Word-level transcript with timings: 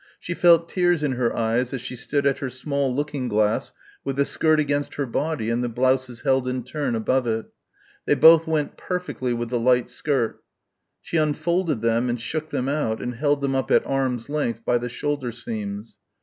she 0.19 0.33
felt 0.33 0.67
tears 0.67 1.03
in 1.03 1.11
her 1.11 1.31
eyes 1.37 1.73
as 1.75 1.79
she 1.79 1.95
stood 1.95 2.25
at 2.25 2.39
her 2.39 2.49
small 2.49 2.91
looking 2.91 3.27
glass 3.27 3.71
with 4.03 4.15
the 4.15 4.25
skirt 4.25 4.59
against 4.59 4.95
her 4.95 5.05
body 5.05 5.47
and 5.51 5.63
the 5.63 5.69
blouses 5.69 6.21
held 6.21 6.47
in 6.47 6.63
turn 6.63 6.95
above 6.95 7.27
it... 7.27 7.45
they 8.07 8.15
both 8.15 8.47
went 8.47 8.75
perfectly 8.75 9.31
with 9.31 9.51
the 9.51 9.59
light 9.59 9.91
skirt.... 9.91 10.41
She 11.03 11.17
unfolded 11.17 11.81
them 11.83 12.09
and 12.09 12.19
shook 12.19 12.49
them 12.49 12.67
out 12.67 12.99
and 12.99 13.13
held 13.13 13.41
them 13.41 13.53
up 13.53 13.69
at 13.69 13.85
arms' 13.85 14.27
length 14.27 14.65
by 14.65 14.79
the 14.79 14.89
shoulder 14.89 15.31
seams. 15.31 15.99